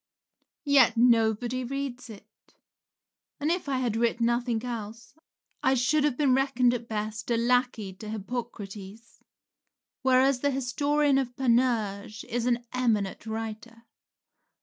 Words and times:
Yet 0.65 0.97
nobody 0.97 1.63
reads 1.63 2.09
it; 2.09 2.55
and 3.39 3.51
if 3.51 3.69
I 3.69 3.77
had 3.77 3.95
writ 3.95 4.19
nothing 4.19 4.65
else, 4.65 5.13
I 5.61 5.75
should 5.75 6.03
have 6.03 6.17
been 6.17 6.33
reckoned, 6.33 6.73
at 6.73 6.87
best, 6.89 7.29
a 7.29 7.37
lackey 7.37 7.93
to 7.97 8.09
Hippocrates, 8.09 9.19
whereas 10.01 10.39
the 10.39 10.49
historian 10.49 11.19
of 11.19 11.35
Panurge 11.35 12.23
is 12.23 12.47
an 12.47 12.65
eminent 12.73 13.27
writer. 13.27 13.83